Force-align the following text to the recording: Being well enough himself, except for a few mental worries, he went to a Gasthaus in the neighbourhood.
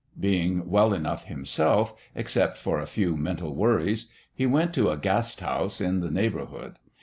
Being 0.19 0.67
well 0.67 0.95
enough 0.95 1.25
himself, 1.25 1.93
except 2.15 2.57
for 2.57 2.79
a 2.79 2.87
few 2.87 3.15
mental 3.15 3.53
worries, 3.53 4.09
he 4.33 4.47
went 4.47 4.73
to 4.73 4.89
a 4.89 4.97
Gasthaus 4.97 5.79
in 5.79 5.99
the 5.99 6.09
neighbourhood. 6.09 6.77